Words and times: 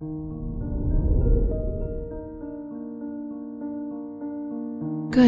Good 0.00 0.06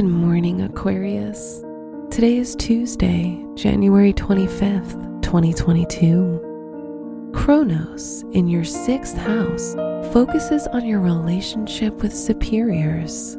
morning, 0.04 0.62
Aquarius. 0.62 1.64
Today 2.12 2.36
is 2.36 2.54
Tuesday, 2.54 3.44
January 3.56 4.12
25th, 4.12 5.22
2022. 5.22 7.32
Kronos 7.34 8.22
in 8.30 8.46
your 8.46 8.62
sixth 8.62 9.16
house 9.16 9.74
focuses 10.12 10.68
on 10.68 10.86
your 10.86 11.00
relationship 11.00 12.00
with 12.00 12.14
superiors. 12.14 13.36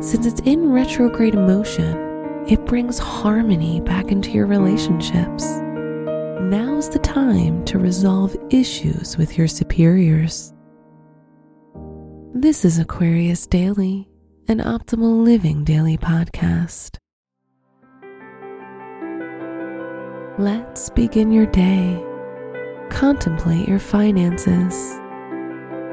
Since 0.00 0.26
it's 0.26 0.42
in 0.42 0.72
retrograde 0.72 1.36
motion, 1.36 1.96
it 2.46 2.66
brings 2.66 2.98
harmony 2.98 3.80
back 3.80 4.12
into 4.12 4.32
your 4.32 4.44
relationships. 4.44 5.46
Now's 6.42 6.90
the 6.90 6.98
time 6.98 7.59
to 7.70 7.78
resolve 7.78 8.36
issues 8.50 9.16
with 9.16 9.36
your 9.38 9.48
superiors. 9.48 10.52
This 12.34 12.64
is 12.64 12.78
Aquarius 12.78 13.46
Daily 13.46 14.10
an 14.50 14.58
optimal 14.58 15.22
living 15.22 15.62
daily 15.62 15.96
podcast. 15.96 16.96
Let's 20.40 20.90
begin 20.90 21.30
your 21.30 21.46
day. 21.46 22.04
Contemplate 22.90 23.68
your 23.68 23.78
finances. 23.78 24.98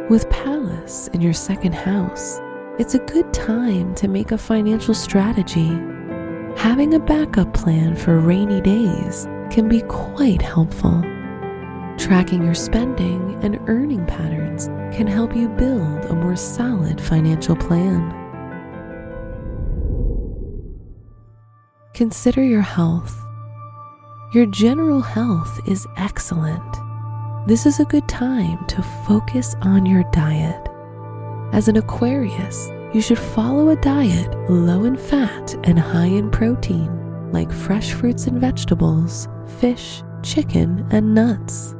With 0.09 0.27
Pallas 0.31 1.07
in 1.09 1.21
your 1.21 1.33
second 1.33 1.75
house, 1.75 2.39
it's 2.79 2.95
a 2.95 3.05
good 3.05 3.31
time 3.31 3.93
to 3.93 4.07
make 4.07 4.31
a 4.31 4.39
financial 4.39 4.95
strategy. 4.95 5.69
Having 6.57 6.95
a 6.95 6.99
backup 6.99 7.53
plan 7.53 7.95
for 7.95 8.17
rainy 8.17 8.61
days 8.61 9.27
can 9.51 9.69
be 9.69 9.81
quite 9.81 10.41
helpful. 10.41 11.03
Tracking 11.97 12.43
your 12.43 12.53
spending 12.53 13.37
and 13.41 13.59
earning 13.67 14.05
patterns 14.05 14.67
can 14.95 15.07
help 15.07 15.35
you 15.35 15.49
build 15.49 16.05
a 16.05 16.13
more 16.13 16.35
solid 16.35 17.01
financial 17.01 17.55
plan. 17.55 18.13
Consider 21.93 22.43
your 22.43 22.61
health. 22.61 23.19
Your 24.33 24.45
general 24.45 25.01
health 25.01 25.59
is 25.67 25.87
excellent. 25.97 26.77
This 27.47 27.65
is 27.65 27.79
a 27.79 27.85
good 27.85 28.07
time 28.07 28.65
to 28.67 28.83
focus 29.07 29.55
on 29.61 29.85
your 29.85 30.03
diet. 30.11 30.69
As 31.51 31.67
an 31.67 31.77
Aquarius, 31.77 32.69
you 32.93 33.01
should 33.01 33.17
follow 33.17 33.69
a 33.69 33.75
diet 33.77 34.31
low 34.49 34.83
in 34.83 34.97
fat 34.97 35.55
and 35.63 35.79
high 35.79 36.05
in 36.05 36.29
protein, 36.29 37.31
like 37.31 37.51
fresh 37.51 37.93
fruits 37.93 38.27
and 38.27 38.39
vegetables, 38.39 39.27
fish, 39.59 40.03
chicken, 40.21 40.85
and 40.91 41.15
nuts. 41.15 41.73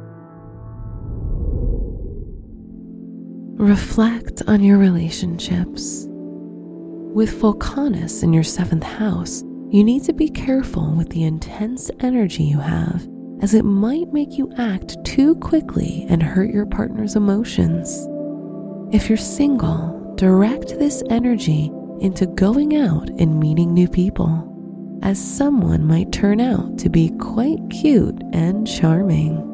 Reflect 3.58 4.40
on 4.46 4.62
your 4.62 4.78
relationships. 4.78 6.06
With 6.08 7.40
Vulcanus 7.40 8.22
in 8.22 8.32
your 8.32 8.44
seventh 8.44 8.84
house, 8.84 9.42
you 9.68 9.82
need 9.82 10.04
to 10.04 10.12
be 10.12 10.28
careful 10.28 10.92
with 10.92 11.08
the 11.08 11.24
intense 11.24 11.90
energy 11.98 12.44
you 12.44 12.60
have, 12.60 13.08
as 13.42 13.54
it 13.54 13.64
might 13.64 14.12
make 14.12 14.38
you 14.38 14.48
act 14.58 15.04
too 15.04 15.34
quickly 15.34 16.06
and 16.08 16.22
hurt 16.22 16.54
your 16.54 16.66
partner's 16.66 17.16
emotions. 17.16 18.06
If 18.94 19.08
you're 19.08 19.18
single, 19.18 20.14
direct 20.14 20.78
this 20.78 21.02
energy 21.10 21.72
into 21.98 22.26
going 22.26 22.76
out 22.76 23.10
and 23.18 23.40
meeting 23.40 23.74
new 23.74 23.88
people, 23.88 25.00
as 25.02 25.18
someone 25.18 25.84
might 25.84 26.12
turn 26.12 26.40
out 26.40 26.78
to 26.78 26.88
be 26.88 27.10
quite 27.18 27.58
cute 27.70 28.22
and 28.32 28.68
charming. 28.68 29.48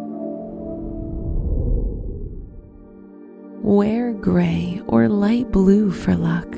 Wear 3.65 4.13
gray 4.13 4.81
or 4.87 5.09
light 5.09 5.51
blue 5.51 5.91
for 5.91 6.15
luck 6.15 6.55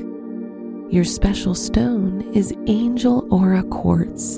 your 0.89 1.03
special 1.03 1.53
stone 1.53 2.21
is 2.33 2.53
Angel 2.67 3.27
Aura 3.29 3.61
Quartz 3.63 4.37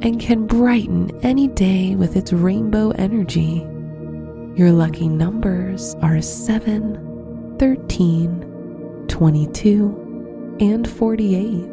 and 0.00 0.18
can 0.18 0.46
brighten 0.46 1.10
any 1.22 1.46
day 1.46 1.94
with 1.94 2.16
its 2.16 2.32
rainbow 2.32 2.88
energy. 2.92 3.58
Your 4.56 4.72
lucky 4.72 5.08
numbers 5.08 5.94
are 6.00 6.22
7, 6.22 7.56
13, 7.58 9.04
22, 9.08 10.56
and 10.60 10.88
48. 10.88 11.66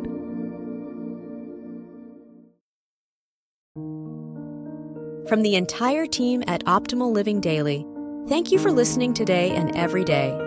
From 5.30 5.42
the 5.42 5.56
entire 5.56 6.06
team 6.06 6.44
at 6.48 6.66
Optimal 6.66 7.14
Living 7.14 7.40
Daily, 7.40 7.86
thank 8.28 8.52
you 8.52 8.60
for 8.60 8.74
listening 8.74 9.14
today 9.14 9.52
and 9.52 9.74
every 9.78 10.04
day 10.04 10.47